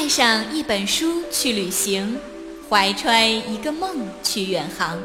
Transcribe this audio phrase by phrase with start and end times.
[0.00, 2.16] 带上一本书去旅行，
[2.70, 4.98] 怀揣一个梦去远航。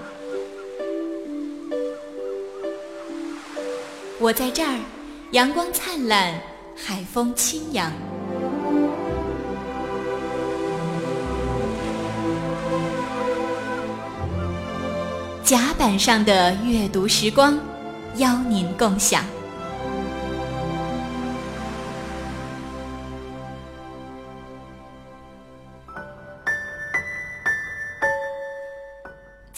[4.20, 4.80] 我在这儿，
[5.32, 6.34] 阳光灿烂，
[6.78, 7.92] 海风轻扬。
[15.44, 17.60] 甲板上的阅读时光，
[18.16, 19.26] 邀您共享。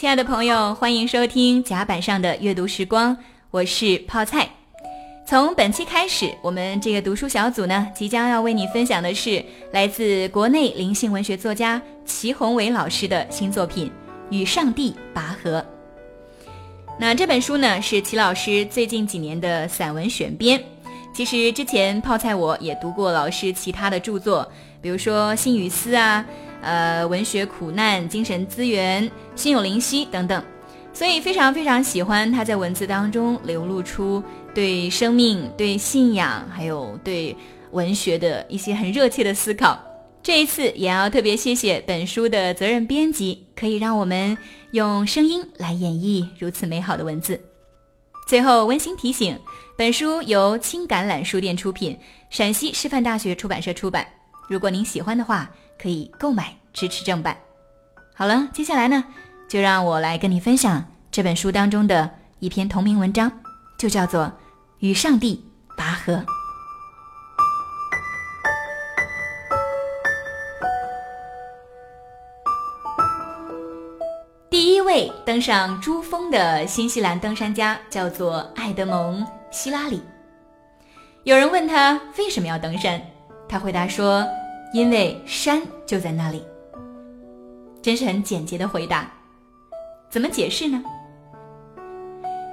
[0.07, 3.17] 亲爱的朋友，欢迎收听甲板上的阅读时光，
[3.51, 4.47] 我是泡菜。
[5.27, 9.43] 从本期开始，我们这个读书小组呢，即将要为你分享的是
[9.73, 13.87] 来自国内灵性文学作家齐宏伟老师的新作品
[14.29, 15.59] 《与上帝拔河》。
[16.97, 20.63] 那这本书呢，是齐老师最近几年的散文选编。
[21.13, 24.49] 其实之前泡菜我也读过老师其他的著作，
[24.81, 26.25] 比如说《心与思》啊。
[26.61, 30.43] 呃，文学苦难、精神资源、心有灵犀等等，
[30.93, 37.35] 所以非常非常喜欢他在文字当中流露出对生命、对信仰，还有对
[37.71, 39.79] 文学的一些很热切的思考。
[40.23, 44.37] 这一次也要特别谢谢本书的责任编辑，可以让我们
[44.71, 47.39] 用声音来演绎如此美好的文字。
[48.27, 49.39] 最后温馨提醒，
[49.77, 51.97] 本书由青橄榄书店出品，
[52.29, 54.05] 陕西师范大学出版社出版。
[54.47, 57.37] 如果您喜欢的话，可以购买支持正版。
[58.15, 59.03] 好了，接下来呢，
[59.47, 62.09] 就让我来跟你分享这本书当中的
[62.39, 63.31] 一篇同名文章，
[63.77, 64.23] 就叫做
[64.79, 65.43] 《与上帝
[65.75, 66.13] 拔河》。
[74.49, 79.21] 第一位登上珠峰的新西兰登山家叫做艾德蒙·
[79.51, 80.01] 希拉里。
[81.23, 82.99] 有人问他为什么要登山，
[83.47, 84.25] 他回答说。
[84.73, 86.43] 因为山就在那里，
[87.81, 89.09] 真是很简洁的回答。
[90.09, 90.83] 怎么解释呢？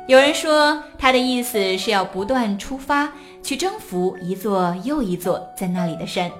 [0.06, 3.12] 有人说他的意思是要不断出发，
[3.42, 6.30] 去征服一座又一座在那里的山，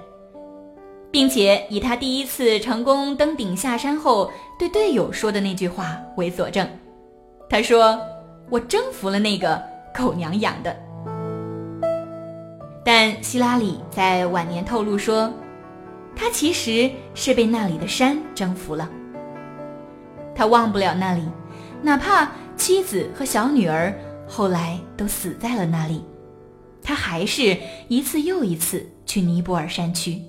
[1.11, 6.65] 并且以他第一次成功登顶下山后对队友说的那句话为佐证。
[7.49, 7.99] 他说
[8.49, 9.61] ：“我征服了那个
[9.93, 10.73] 狗娘养的。”
[12.85, 15.33] 但希拉里在晚年透露说。
[16.17, 18.89] 他其实是被那里的山征服了，
[20.33, 21.21] 他忘不了那里，
[21.81, 23.93] 哪怕妻子和小女儿
[24.25, 26.01] 后来都死在了那里，
[26.81, 27.57] 他还是
[27.89, 30.21] 一次又一次去尼泊尔山区，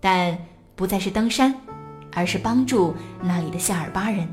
[0.00, 0.36] 但
[0.74, 1.54] 不再是登山，
[2.12, 4.26] 而是帮助那里的夏尔巴人，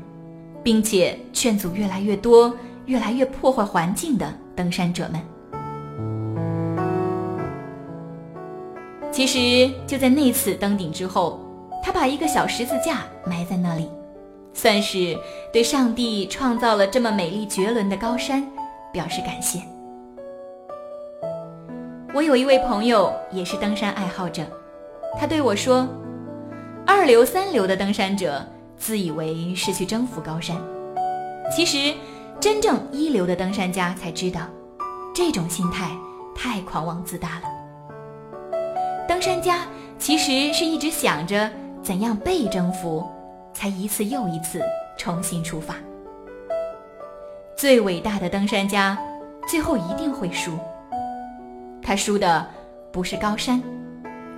[0.64, 2.52] 并且劝阻越来越多、
[2.86, 5.31] 越来越破坏环境的登山者们。
[9.24, 11.38] 其实就在那次登顶之后，
[11.80, 13.88] 他把一个小十字架埋在那里，
[14.52, 15.16] 算是
[15.52, 18.44] 对上帝创造了这么美丽绝伦的高山
[18.92, 19.60] 表示感谢。
[22.12, 24.42] 我有一位朋友也是登山爱好者，
[25.16, 25.86] 他对我说
[26.84, 28.44] ：“二流三流的登山者
[28.76, 30.56] 自以为是去征服高山，
[31.56, 31.94] 其实
[32.40, 34.40] 真正一流的登山家才知道，
[35.14, 35.96] 这种心态
[36.34, 37.42] 太狂妄自大了。”
[39.12, 39.66] 登山家
[39.98, 41.50] 其实是一直想着
[41.82, 43.06] 怎样被征服，
[43.52, 44.62] 才一次又一次
[44.96, 45.74] 重新出发。
[47.54, 48.98] 最伟大的登山家，
[49.46, 50.52] 最后一定会输。
[51.82, 52.48] 他输的
[52.90, 53.62] 不是高山，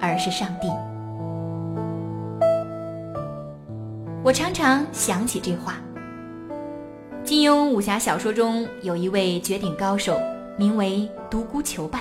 [0.01, 0.67] 而是上帝。
[4.25, 5.77] 我常常想起这话。
[7.23, 10.21] 金庸武侠小说中有一位绝顶高手，
[10.57, 12.01] 名为独孤求败。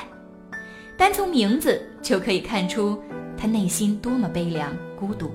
[0.97, 3.01] 单从名字就可以看出
[3.37, 5.31] 他内心多么悲凉孤独，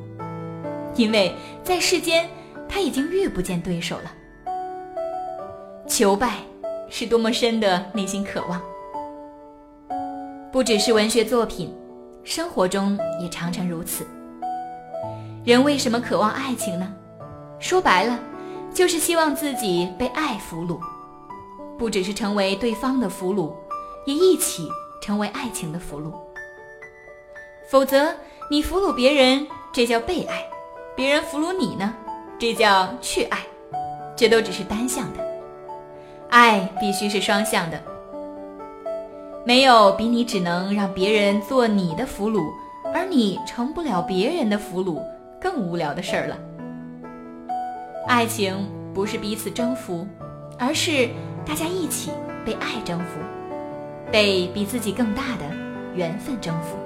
[0.94, 2.28] 因为在世间
[2.68, 4.12] 他已经遇不见对手了。
[5.86, 6.36] 求败
[6.88, 8.60] 是多么深的内心渴望，
[10.52, 11.74] 不只是文学作品，
[12.24, 14.06] 生活中也常常如此。
[15.44, 16.92] 人为什么渴望爱情呢？
[17.58, 18.18] 说白了，
[18.72, 20.78] 就是希望自己被爱俘虏，
[21.76, 23.52] 不只是成为对方的俘虏，
[24.06, 24.68] 也一起。
[25.00, 26.12] 成为爱情的俘虏，
[27.70, 28.14] 否则
[28.50, 30.36] 你俘虏别人，这叫被爱；
[30.96, 31.94] 别人俘虏你呢，
[32.38, 33.38] 这叫去爱。
[34.16, 35.20] 这都只是单向的，
[36.28, 37.80] 爱必须是双向的。
[39.44, 42.42] 没有比你只能让别人做你的俘虏，
[42.92, 45.00] 而你成不了别人的俘虏
[45.40, 46.36] 更无聊的事儿了。
[48.08, 50.04] 爱情不是彼此征服，
[50.58, 51.08] 而是
[51.46, 52.10] 大家一起
[52.44, 53.20] 被爱征服。
[54.10, 55.44] 被比自己更大的
[55.94, 56.76] 缘分征服。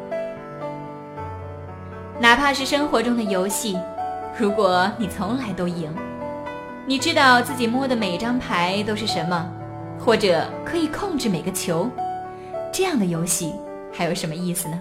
[2.21, 3.77] 哪怕是生活中的游戏，
[4.39, 5.93] 如果你从来都赢，
[6.87, 9.51] 你知道自己摸的每张牌都是什么，
[9.99, 11.91] 或者可以控制每个球，
[12.73, 13.53] 这样的游戏
[13.93, 14.81] 还有什么意思呢？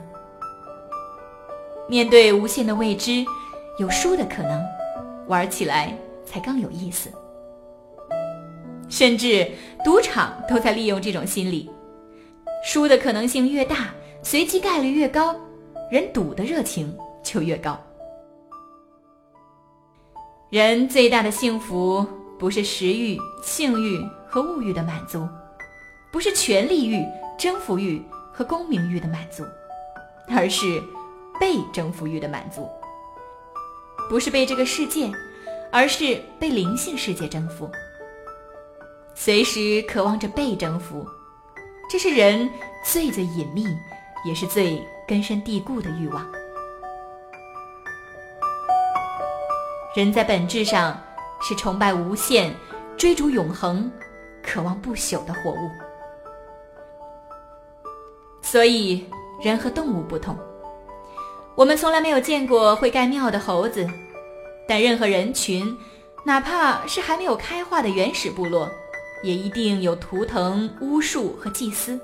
[1.87, 3.25] 面对无限的未知，
[3.77, 4.63] 有输的可能，
[5.27, 5.93] 玩起来
[6.25, 7.11] 才更有意思。
[8.87, 9.49] 甚至
[9.83, 11.69] 赌场都在利用这种心理，
[12.63, 13.89] 输的可能性越大，
[14.21, 15.35] 随机概率越高，
[15.89, 17.79] 人赌的热情就越高。
[20.49, 22.05] 人最大的幸福
[22.37, 25.27] 不是食欲、性欲和物欲的满足，
[26.11, 27.03] 不是权力欲、
[27.37, 29.43] 征服欲和功名欲的满足，
[30.29, 30.81] 而是
[31.39, 32.69] 被征服欲的满足。
[34.09, 35.09] 不是被这个世界，
[35.71, 37.69] 而是被灵性世界征服。
[39.15, 41.07] 随时渴望着被征服，
[41.91, 42.49] 这是人
[42.81, 43.77] 最最隐秘，
[44.23, 46.25] 也是最根深蒂固的欲望。
[49.93, 50.97] 人在本质上
[51.41, 52.55] 是崇拜无限、
[52.95, 53.91] 追逐永恒、
[54.41, 55.69] 渴望不朽的活物。
[58.41, 59.05] 所以，
[59.43, 60.37] 人和动物不同。
[61.55, 63.85] 我们从来没有见过会盖庙的猴子，
[64.65, 65.77] 但任何人群，
[66.23, 68.71] 哪怕是还没有开化的原始部落。
[69.23, 71.99] 也一定有图腾、巫术和祭司，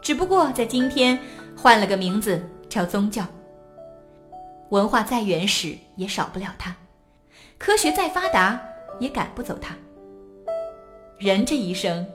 [0.00, 1.18] 只不过在今天
[1.56, 3.24] 换了个名字，叫宗教。
[4.70, 6.74] 文化再原始也少不了它，
[7.58, 8.60] 科学再发达
[9.00, 9.74] 也赶不走它。
[11.18, 12.06] 人这一生，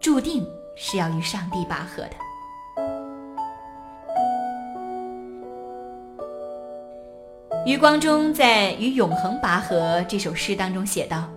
[0.00, 0.44] 注定
[0.76, 2.10] 是要与上帝拔河的。
[7.66, 11.28] 余光中在《与永恒拔河》这首诗当中写道。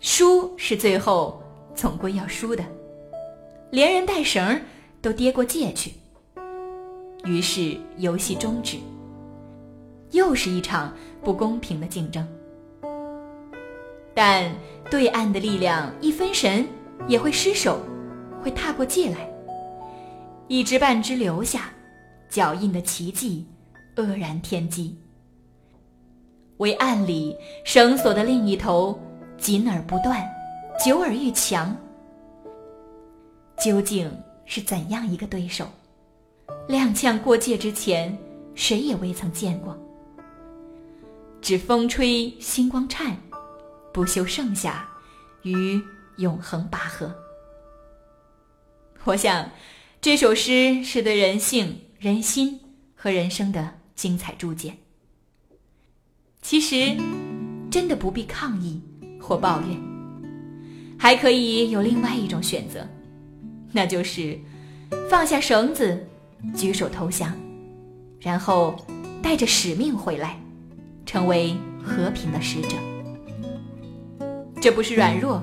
[0.00, 1.42] 输是最后
[1.74, 2.64] 总归要输的，
[3.70, 4.58] 连人带绳
[5.02, 5.92] 都跌过界去。
[7.24, 8.78] 于是游戏终止，
[10.12, 12.26] 又是一场不公平的竞争。
[14.14, 14.50] 但
[14.90, 16.66] 对岸的力量一分神
[17.06, 17.78] 也会失手，
[18.42, 19.30] 会踏过界来，
[20.48, 21.70] 一只半只留下，
[22.30, 23.44] 脚印的奇迹
[23.96, 24.96] 愕然天机。
[26.56, 28.98] 为暗里绳索的另一头。
[29.40, 30.22] 紧而不断，
[30.84, 31.74] 久而愈强。
[33.62, 34.10] 究竟
[34.44, 35.66] 是怎样一个对手？
[36.68, 38.16] 踉跄过界之前，
[38.54, 39.76] 谁也未曾见过。
[41.40, 43.16] 只风吹星光颤，
[43.92, 44.86] 不休盛夏，
[45.42, 45.82] 与
[46.18, 47.14] 永恒拔河。
[49.04, 49.50] 我想，
[50.02, 52.60] 这首诗是对人性、人心
[52.94, 54.76] 和人生的精彩注解。
[56.42, 56.94] 其实，
[57.70, 58.82] 真的不必抗议。
[59.20, 59.78] 或抱怨，
[60.98, 62.86] 还可以有另外一种选择，
[63.72, 64.38] 那就是
[65.08, 66.06] 放下绳子，
[66.56, 67.32] 举手投降，
[68.18, 68.74] 然后
[69.22, 70.40] 带着使命回来，
[71.04, 72.76] 成为和平的使者。
[74.60, 75.42] 这不是软弱，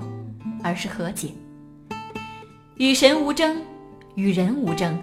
[0.64, 1.30] 而是和解。
[2.76, 3.62] 与神无争，
[4.16, 4.98] 与人无争，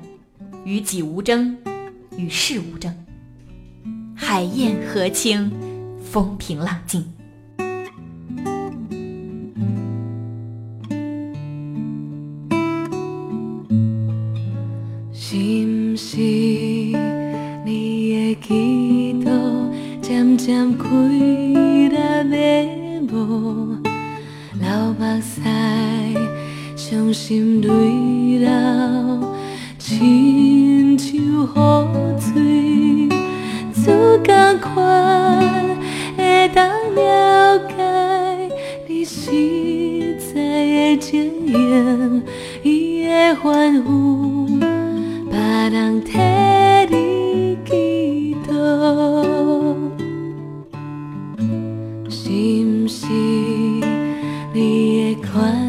[0.65, 1.57] 与己无争，
[2.17, 2.95] 与世无争。
[4.15, 5.53] 海晏河清，
[6.01, 7.14] 风平浪静。
[34.25, 35.39] 自甘款
[36.17, 37.75] 会当了解
[38.89, 42.23] 你实在的情形，
[42.63, 44.47] 伊的欢呼，
[45.31, 45.39] 别
[45.71, 46.19] 人替
[46.89, 48.51] 你祈祷，
[52.09, 52.31] 是？
[52.65, 53.07] 不是？
[54.55, 55.63] 你的款？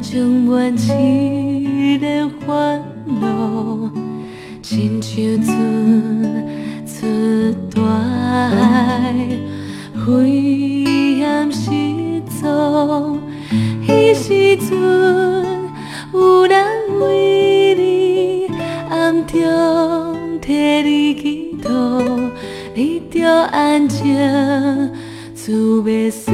[0.00, 2.06] 充满一个
[2.46, 2.80] 烦
[3.20, 3.90] 恼，
[4.62, 5.54] 亲像船出大
[6.46, 6.53] 海，
[10.04, 11.70] 灰暗失
[12.40, 13.18] 踪。
[13.86, 14.70] 迄时阵，
[16.12, 16.64] 有人
[17.00, 18.48] 为你
[18.90, 21.68] 暗中替你祈祷，
[22.74, 24.16] 你着安静，
[25.34, 26.30] 自要使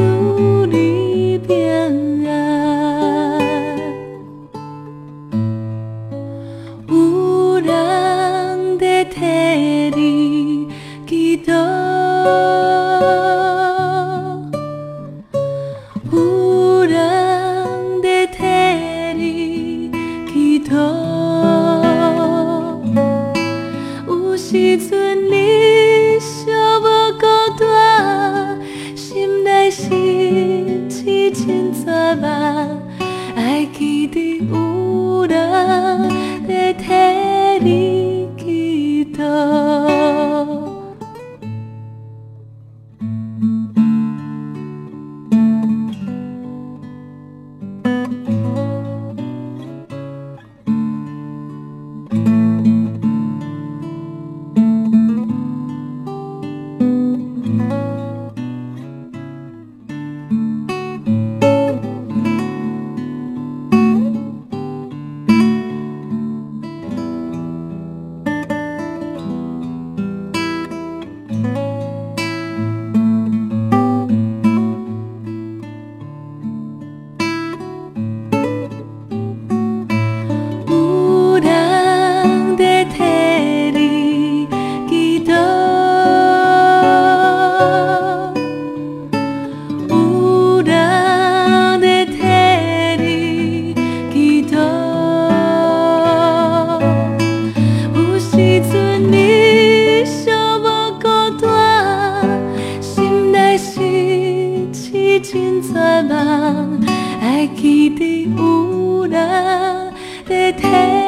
[110.71, 111.00] head.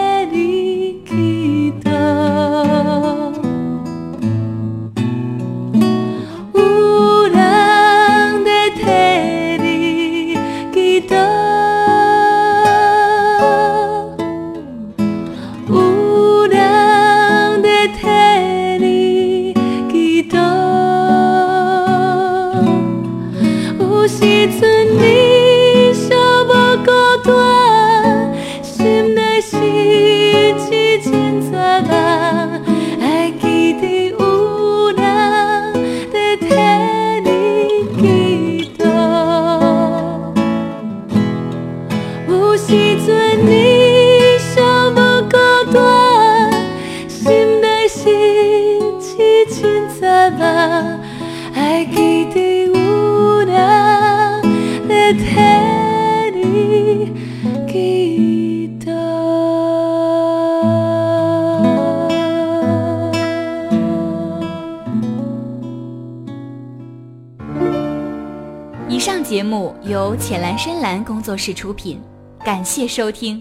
[57.67, 58.93] 记得
[68.89, 72.01] 以上节目由浅蓝深蓝工作室出品
[72.45, 73.41] 感谢收听。